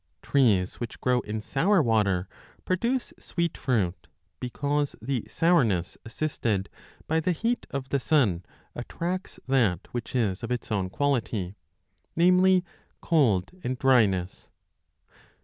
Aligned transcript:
Trees 0.23 0.79
which 0.79 0.95
40 0.95 0.99
grow 1.03 1.19
in 1.19 1.43
sour 1.43 1.83
\vater 1.83 2.25
produce 2.65 3.13
sweet 3.19 3.55
fruit, 3.55 4.07
because 4.39 4.95
the 4.99 5.23
sourness 5.29 5.91
82g 5.95 5.95
b 5.95 5.99
assisted 6.07 6.69
by 7.05 7.19
the 7.19 7.33
heat 7.33 7.67
of 7.69 7.89
the 7.89 7.99
sun 7.99 8.43
attracts 8.73 9.39
that 9.47 9.87
which 9.91 10.15
is 10.15 10.41
of 10.41 10.49
its 10.49 10.71
own 10.71 10.89
quality, 10.89 11.55
namely, 12.15 12.65
cold 12.99 13.51
and 13.63 13.77
dryness. 13.77 14.49